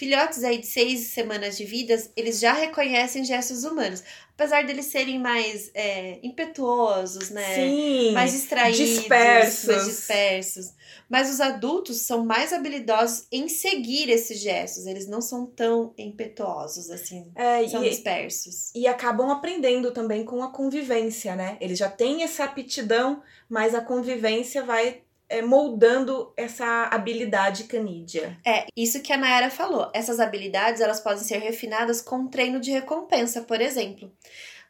[0.01, 4.03] Filhotes aí de seis semanas de vida, eles já reconhecem gestos humanos.
[4.33, 7.55] Apesar deles serem mais é, impetuosos, né?
[7.55, 9.67] Sim, mais distraídos, dispersos.
[9.67, 10.73] mais dispersos.
[11.07, 14.87] Mas os adultos são mais habilidosos em seguir esses gestos.
[14.87, 17.31] Eles não são tão impetuosos, assim.
[17.35, 18.75] É, são e, dispersos.
[18.75, 21.59] E acabam aprendendo também com a convivência, né?
[21.61, 28.37] Eles já têm essa aptidão, mas a convivência vai é, moldando essa habilidade canídea.
[28.45, 29.89] É, isso que a Nayara falou.
[29.95, 34.13] Essas habilidades elas podem ser refinadas com treino de recompensa, por exemplo.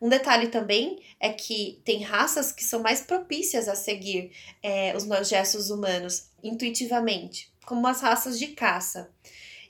[0.00, 5.28] Um detalhe também é que tem raças que são mais propícias a seguir é, os
[5.28, 9.10] gestos humanos intuitivamente, como as raças de caça.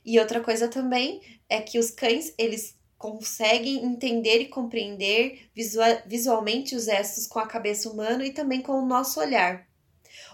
[0.05, 6.77] E outra coisa também é que os cães, eles conseguem entender e compreender visual, visualmente
[6.77, 9.70] os gestos com a cabeça humana e também com o nosso olhar.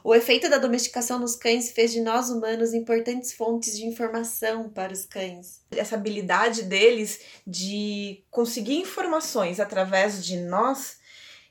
[0.04, 4.92] O efeito da domesticação nos cães fez de nós humanos importantes fontes de informação para
[4.92, 5.60] os cães.
[5.70, 10.98] Essa habilidade deles de conseguir informações através de nós,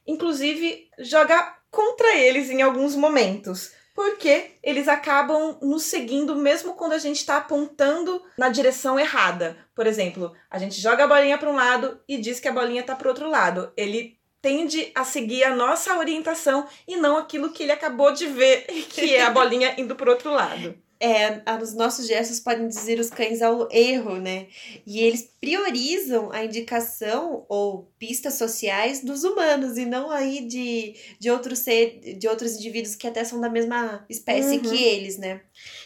[0.07, 3.71] inclusive, joga contra eles em alguns momentos.
[3.95, 9.57] porque eles acabam nos seguindo mesmo quando a gente está apontando na direção errada.
[9.73, 12.81] Por exemplo, a gente joga a bolinha para um lado e diz que a bolinha
[12.81, 13.71] está para outro lado.
[13.77, 14.14] Ele
[14.45, 18.61] tende a seguir a nossa orientação e não aquilo que ele acabou de ver,
[18.93, 23.09] que é a bolinha indo para outro lado é, os nossos gestos podem dizer os
[23.09, 24.47] cães ao erro, né?
[24.87, 31.29] E eles priorizam a indicação ou pistas sociais dos humanos e não aí de, de
[31.29, 34.61] outros ser, de outros indivíduos que até são da mesma espécie uhum.
[34.61, 35.41] que eles, né?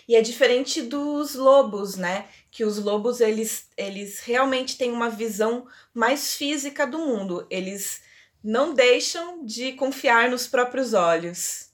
[0.08, 2.26] E é diferente dos lobos, né?
[2.52, 7.48] Que os lobos eles, eles realmente têm uma visão mais física do mundo.
[7.50, 8.02] Eles
[8.44, 11.70] não deixam de confiar nos próprios olhos.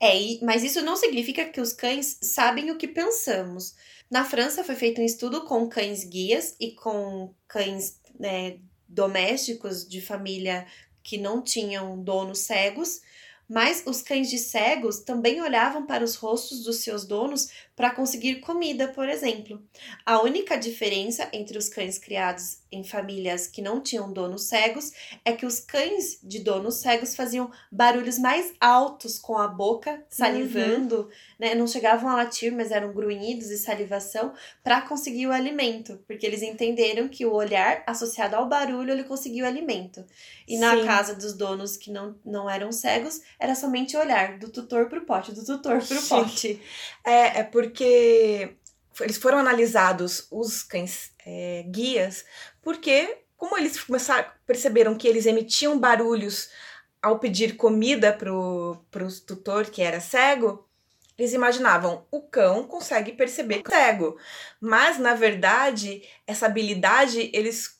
[0.00, 3.74] É, mas isso não significa que os cães sabem o que pensamos.
[4.10, 10.00] Na França foi feito um estudo com cães guias e com cães né, domésticos de
[10.00, 10.66] família
[11.02, 13.02] que não tinham donos cegos,
[13.48, 18.36] mas os cães de cegos também olhavam para os rostos dos seus donos para conseguir
[18.36, 19.62] comida, por exemplo.
[20.06, 24.92] A única diferença entre os cães criados em famílias que não tinham donos cegos
[25.24, 31.02] é que os cães de donos cegos faziam barulhos mais altos com a boca, salivando,
[31.02, 31.08] uhum.
[31.38, 31.54] né?
[31.54, 34.32] Não chegavam a latir, mas eram grunhidos e salivação
[34.62, 39.44] para conseguir o alimento, porque eles entenderam que o olhar associado ao barulho ele conseguia
[39.44, 40.04] o alimento.
[40.46, 40.60] E Sim.
[40.60, 45.04] na casa dos donos que não, não eram cegos, era somente olhar do tutor pro
[45.04, 46.08] pote, do tutor pro Sim.
[46.08, 46.62] pote.
[47.04, 48.56] É, é porque
[49.00, 52.24] eles foram analisados os cães é, guias,
[52.62, 56.50] porque como eles começaram, perceberam que eles emitiam barulhos
[57.02, 60.66] ao pedir comida pro, pro tutor que era cego,
[61.16, 64.18] eles imaginavam o cão consegue perceber é cego,
[64.60, 67.73] mas na verdade essa habilidade eles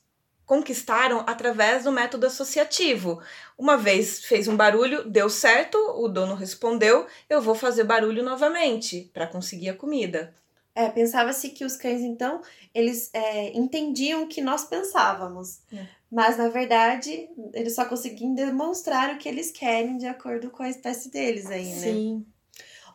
[0.46, 3.20] conquistaram através do método associativo.
[3.56, 9.10] Uma vez fez um barulho, deu certo, o dono respondeu: Eu vou fazer barulho novamente
[9.12, 10.34] para conseguir a comida.
[10.74, 12.42] É, pensava-se que os cães, então,
[12.74, 15.60] eles é, entendiam o que nós pensávamos.
[15.72, 15.86] É.
[16.10, 20.68] Mas, na verdade, eles só conseguiam demonstrar o que eles querem de acordo com a
[20.68, 21.80] espécie deles aí, né?
[21.80, 22.26] Sim.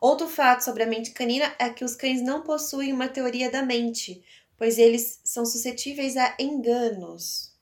[0.02, 3.62] Outro fato sobre a mente canina é que os cães não possuem uma teoria da
[3.62, 4.24] mente,
[4.60, 7.54] pois eles são suscetíveis a enganos.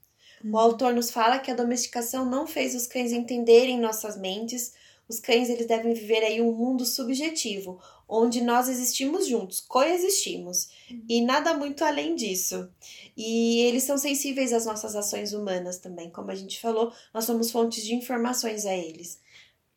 [0.44, 0.58] O uhum.
[0.58, 4.74] autor nos fala que a domesticação não fez os cães entenderem nossas mentes.
[5.08, 7.80] Os cães eles devem viver aí um mundo subjetivo,
[8.10, 10.70] onde nós existimos juntos, coexistimos,
[11.08, 12.70] e nada muito além disso.
[13.16, 17.52] E eles são sensíveis às nossas ações humanas também, como a gente falou, nós somos
[17.52, 19.20] fontes de informações a eles.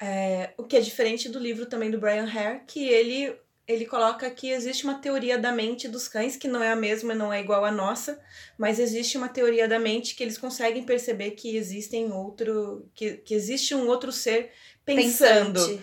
[0.00, 3.36] É, o que é diferente do livro também do Brian Hare, que ele
[3.70, 7.14] ele coloca que existe uma teoria da mente dos cães, que não é a mesma,
[7.14, 8.20] não é igual à nossa,
[8.58, 12.90] mas existe uma teoria da mente que eles conseguem perceber que existem outro.
[12.94, 14.50] que, que existe um outro ser
[14.84, 15.60] pensando.
[15.60, 15.82] Pensante.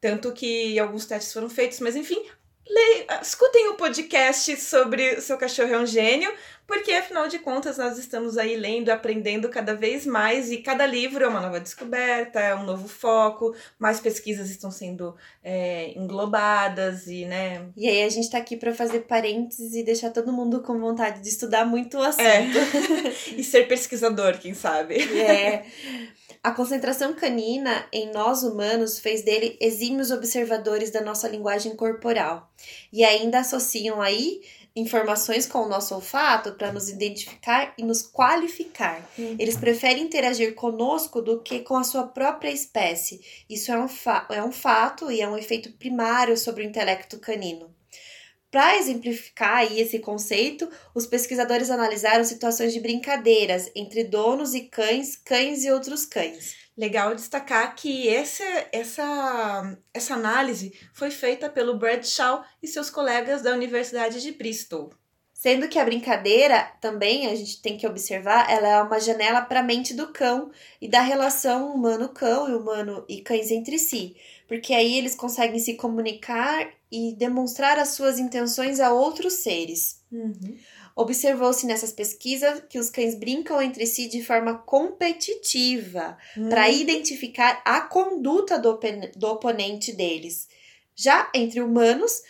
[0.00, 2.24] Tanto que alguns testes foram feitos, mas enfim,
[3.22, 6.32] escutem o podcast sobre o seu cachorro é um gênio,
[6.66, 11.24] porque afinal de contas nós estamos aí lendo, aprendendo cada vez mais e cada livro
[11.24, 17.24] é uma nova descoberta, é um novo foco, mais pesquisas estão sendo é, englobadas e,
[17.24, 17.66] né?
[17.76, 21.20] E aí a gente está aqui para fazer parênteses e deixar todo mundo com vontade
[21.20, 22.22] de estudar muito o assunto.
[22.22, 22.46] É.
[23.36, 24.94] e ser pesquisador, quem sabe?
[25.18, 25.64] É.
[26.42, 32.50] A concentração canina em nós humanos fez dele exímios observadores da nossa linguagem corporal
[32.90, 34.40] e ainda associam aí
[34.74, 39.06] informações com o nosso olfato para nos identificar e nos qualificar.
[39.18, 39.36] Uhum.
[39.38, 43.20] Eles preferem interagir conosco do que com a sua própria espécie.
[43.48, 43.86] Isso é um,
[44.30, 47.68] é um fato e é um efeito primário sobre o intelecto canino.
[48.50, 55.14] Para exemplificar aí esse conceito, os pesquisadores analisaram situações de brincadeiras entre donos e cães,
[55.14, 56.56] cães e outros cães.
[56.76, 63.52] Legal destacar que esse, essa, essa análise foi feita pelo Bradshaw e seus colegas da
[63.52, 64.90] Universidade de Bristol.
[65.32, 69.60] Sendo que a brincadeira também, a gente tem que observar, ela é uma janela para
[69.60, 74.16] a mente do cão e da relação humano-cão e humano e cães entre si
[74.50, 80.02] porque aí eles conseguem se comunicar e demonstrar as suas intenções a outros seres.
[80.10, 80.56] Uhum.
[80.96, 86.48] Observou-se nessas pesquisas que os cães brincam entre si de forma competitiva uhum.
[86.48, 88.76] para identificar a conduta do,
[89.14, 90.48] do oponente deles.
[90.96, 92.20] Já entre humanos,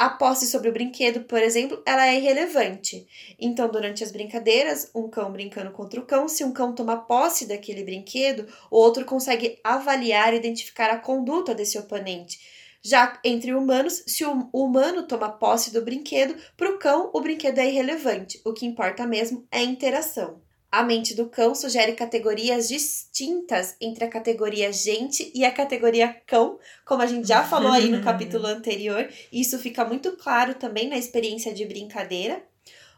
[0.00, 3.06] a posse sobre o brinquedo, por exemplo, ela é irrelevante.
[3.38, 7.44] Então, durante as brincadeiras, um cão brincando contra o cão, se um cão toma posse
[7.46, 12.40] daquele brinquedo, o outro consegue avaliar e identificar a conduta desse oponente.
[12.82, 17.58] Já entre humanos, se o humano toma posse do brinquedo, para o cão o brinquedo
[17.58, 18.40] é irrelevante.
[18.42, 20.40] O que importa mesmo é a interação.
[20.72, 26.60] A mente do cão sugere categorias distintas entre a categoria gente e a categoria cão,
[26.84, 29.10] como a gente já falou aí no capítulo anterior.
[29.32, 32.40] Isso fica muito claro também na experiência de brincadeira.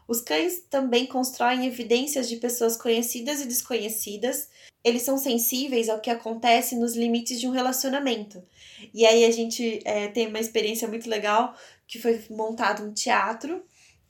[0.07, 4.49] Os cães também constroem evidências de pessoas conhecidas e desconhecidas.
[4.83, 8.43] Eles são sensíveis ao que acontece nos limites de um relacionamento.
[8.93, 11.55] E aí a gente é, tem uma experiência muito legal
[11.87, 13.63] que foi montado um teatro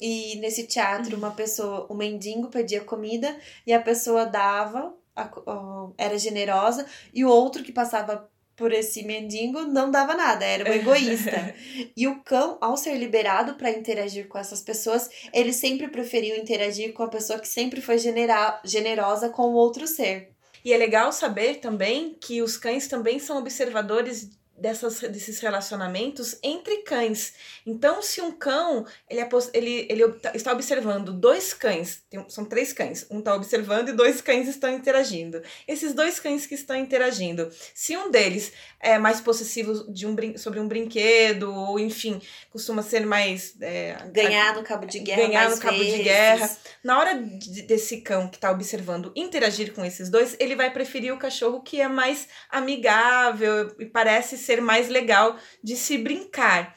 [0.05, 5.23] e nesse teatro, uma pessoa, o um mendigo pedia comida e a pessoa dava, a,
[5.23, 10.69] a, era generosa, e o outro que passava por esse mendigo não dava nada, era
[10.69, 11.55] um egoísta.
[11.95, 16.91] e o cão, ao ser liberado para interagir com essas pessoas, ele sempre preferiu interagir
[16.91, 20.33] com a pessoa que sempre foi genera generosa com o outro ser.
[20.65, 26.77] E é legal saber também que os cães também são observadores dessas, desses relacionamentos entre
[26.77, 27.33] cães.
[27.65, 32.71] Então, se um cão ele, é, ele, ele está observando dois cães, tem, são três
[32.71, 35.41] cães, um está observando e dois cães estão interagindo.
[35.67, 40.59] Esses dois cães que estão interagindo, se um deles é mais possessivo de um sobre
[40.59, 43.55] um brinquedo, ou enfim, costuma ser mais.
[43.59, 45.21] É, ganhar no cabo de guerra.
[45.21, 45.93] Ganhar no cabo vezes.
[45.95, 46.57] de guerra.
[46.83, 51.13] Na hora de, desse cão que está observando interagir com esses dois, ele vai preferir
[51.13, 56.75] o cachorro que é mais amigável e parece ser mais legal de se brincar.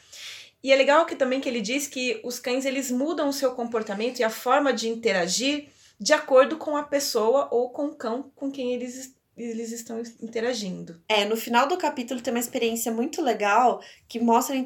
[0.62, 3.52] E é legal que também que ele diz que os cães eles mudam o seu
[3.52, 8.32] comportamento e a forma de interagir de acordo com a pessoa ou com o cão
[8.34, 10.98] com quem eles eles estão interagindo.
[11.06, 14.56] É, no final do capítulo tem uma experiência muito legal que mostra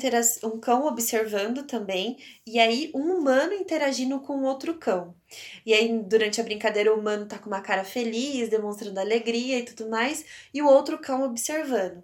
[0.45, 5.13] um cão observando também, e aí um humano interagindo com outro cão.
[5.67, 9.65] E aí, durante a brincadeira, o humano tá com uma cara feliz, demonstrando alegria e
[9.65, 10.25] tudo mais,
[10.55, 12.03] e o outro cão observando.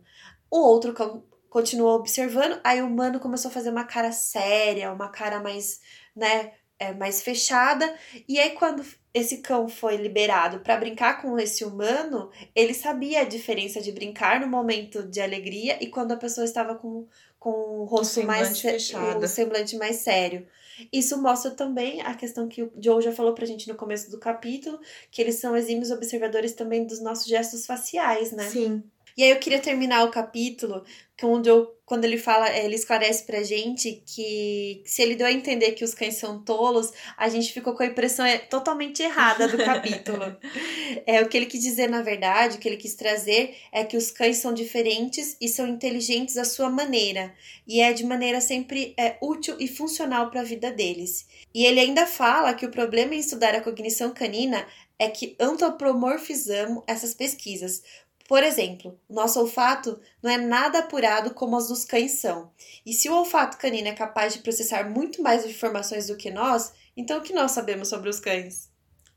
[0.50, 5.08] O outro cão continuou observando, aí o humano começou a fazer uma cara séria, uma
[5.08, 5.80] cara mais,
[6.14, 7.94] né, é, mais fechada.
[8.28, 8.84] E aí, quando
[9.14, 14.40] esse cão foi liberado para brincar com esse humano, ele sabia a diferença de brincar
[14.40, 17.06] no momento de alegria e quando a pessoa estava com,
[17.38, 19.24] com o rosto mais fechado.
[19.24, 20.46] o semblante mais sério.
[20.92, 24.18] Isso mostra também a questão que o Joe já falou pra gente no começo do
[24.18, 24.78] capítulo,
[25.10, 28.50] que eles são exímios observadores também dos nossos gestos faciais, né?
[28.50, 28.82] Sim.
[29.16, 30.84] E aí eu queria terminar o capítulo
[31.18, 35.72] quando, eu, quando ele fala, ele esclarece pra gente que se ele deu a entender
[35.72, 39.56] que os cães são tolos, a gente ficou com a impressão é, totalmente errada do
[39.56, 40.36] capítulo.
[41.06, 43.96] é o que ele quis dizer, na verdade, o que ele quis trazer é que
[43.96, 47.34] os cães são diferentes e são inteligentes à sua maneira,
[47.66, 51.26] e é de maneira sempre é, útil e funcional para a vida deles.
[51.54, 54.66] E ele ainda fala que o problema em estudar a cognição canina
[54.98, 57.82] é que antropomorfizamos essas pesquisas,
[58.28, 62.50] por exemplo, nosso olfato não é nada apurado como as dos cães são.
[62.84, 66.72] E se o olfato canino é capaz de processar muito mais informações do que nós,
[66.96, 68.68] então o que nós sabemos sobre os cães?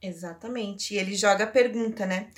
[0.02, 0.94] Exatamente.
[0.94, 2.30] E ele joga a pergunta, né?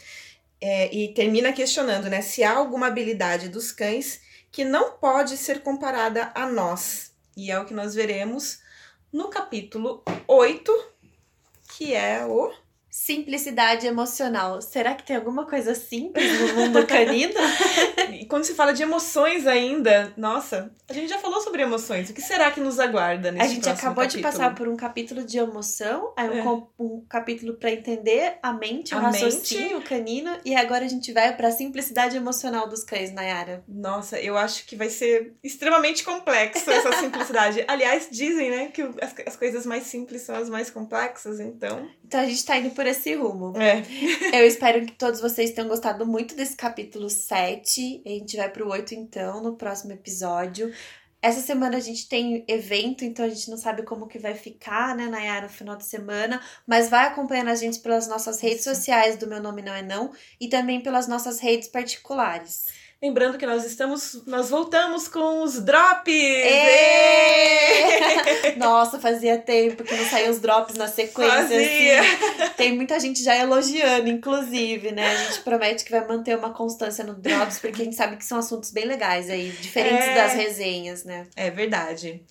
[0.61, 2.21] É, e termina questionando, né?
[2.21, 7.11] Se há alguma habilidade dos cães que não pode ser comparada a nós.
[7.35, 8.59] E é o que nós veremos
[9.11, 10.71] no capítulo 8,
[11.75, 12.51] que é o
[12.91, 14.61] Simplicidade emocional.
[14.61, 17.33] Será que tem alguma coisa simples no mundo canino?
[18.11, 22.09] e quando se fala de emoções ainda, nossa, a gente já falou sobre emoções.
[22.09, 24.17] O que será que nos aguarda nesse A gente acabou capítulo?
[24.17, 26.63] de passar por um capítulo de emoção, aí um, é.
[26.77, 29.87] um capítulo para entender a mente, o a raciocínio mente.
[29.87, 33.63] canino, e agora a gente vai para a simplicidade emocional dos cães, Nayara.
[33.69, 37.63] Nossa, eu acho que vai ser extremamente complexo essa simplicidade.
[37.69, 41.89] Aliás, dizem, né, que as, as coisas mais simples são as mais complexas, então.
[42.05, 43.53] Então a gente tá indo por esse rumo.
[43.57, 43.83] É.
[44.33, 48.01] Eu espero que todos vocês tenham gostado muito desse capítulo 7.
[48.05, 50.71] A gente vai pro 8 então, no próximo episódio.
[51.21, 54.95] Essa semana a gente tem evento, então a gente não sabe como que vai ficar,
[54.95, 56.41] né, Nayara, no final de semana.
[56.65, 60.11] Mas vai acompanhando a gente pelas nossas redes sociais do Meu Nome Não É Não
[60.39, 62.65] e também pelas nossas redes particulares.
[63.03, 66.13] Lembrando que nós estamos, nós voltamos com os drops!
[68.57, 71.31] Nossa, fazia tempo que não saíam os drops na sequência.
[71.31, 71.99] Fazia.
[71.99, 72.53] Assim.
[72.55, 75.13] Tem muita gente já elogiando, inclusive, né?
[75.13, 78.25] A gente promete que vai manter uma constância no drops, porque a gente sabe que
[78.25, 80.13] são assuntos bem legais aí, diferentes é...
[80.13, 81.25] das resenhas, né?
[81.35, 82.23] É verdade.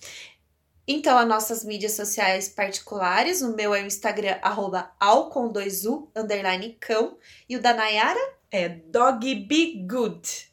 [0.87, 7.17] Então, as nossas mídias sociais particulares, o meu é o Instagram, arroba u underline cão,
[7.49, 8.21] e o da Nayara?
[8.49, 10.50] É dogbygood.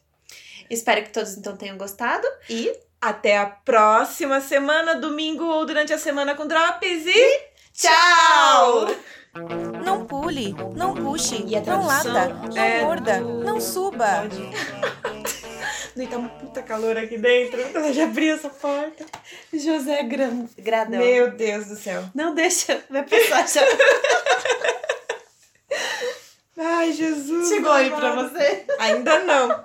[0.69, 5.97] Espero que todos então tenham gostado e até a próxima semana, domingo ou durante a
[5.97, 7.41] semana com Drops e
[7.73, 8.87] tchau!
[9.85, 13.43] Não pule, não puxe, não lata, não é morda, do...
[13.43, 14.23] não suba.
[15.95, 17.59] Não tá um puta calor aqui dentro.
[17.75, 19.05] Eu já abri essa porta.
[19.51, 20.45] José Gran...
[20.57, 20.99] Gradão.
[20.99, 22.05] Meu Deus do céu.
[22.15, 23.61] Não deixa, vai passar já.
[26.57, 27.49] Ai, Jesus.
[27.49, 28.65] Chegou aí pra você?
[28.79, 29.61] Ainda não.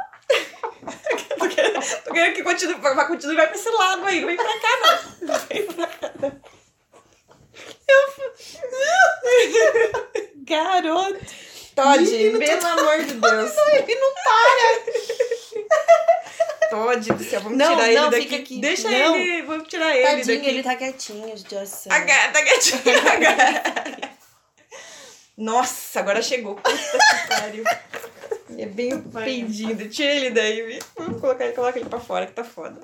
[2.04, 4.78] Tô, querendo, que continue, vai, continue, vai pra esse lado aí, não vem pra cá
[4.80, 5.28] não.
[5.28, 6.40] Não vem pra cá não.
[7.88, 8.04] Eu...
[10.44, 11.20] Garoto.
[11.74, 13.52] Todd, Menino, pelo amor de Deus.
[13.72, 14.14] Ele não
[16.70, 18.22] Todd do céu, vamos Não, tirar ele não, daqui.
[18.24, 18.60] fica aqui.
[18.60, 19.16] Deixa Não.
[19.16, 20.48] ele, vamos tirar ele Tadinho, daqui.
[20.48, 21.88] ele tá quietinho, José.
[21.90, 22.98] A gata quietinha.
[23.12, 24.10] a gata.
[25.36, 26.56] Nossa, agora chegou.
[26.56, 27.64] Puta que pariu.
[28.58, 29.88] É bem pedido.
[29.88, 30.78] Tira ele daí, viu?
[30.96, 32.80] Vamos colocar ele, coloca ele pra fora que tá foda.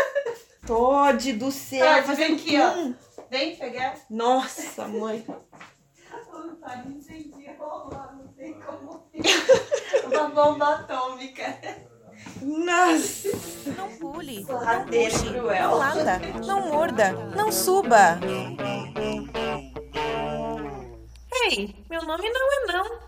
[0.66, 1.86] Todd do céu.
[1.86, 2.70] Todd, fazendo vem aqui, ó.
[2.72, 2.94] pum.
[3.30, 3.94] Vem pegar.
[4.10, 5.24] Nossa, mãe.
[10.06, 11.58] Uma bomba atômica.
[12.42, 13.28] Nossa.
[13.76, 15.62] Não pule, não Sorrateira puxe, cruel.
[15.70, 18.18] não lata, não morda, não suba.
[21.50, 23.07] Ei, meu nome não é não.